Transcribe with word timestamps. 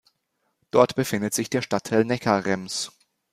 Dort 0.71 0.95
befindet 0.95 1.35
sich 1.35 1.51
der 1.51 1.61
Stadtteil 1.61 2.05
Neckarrems. 2.05 2.91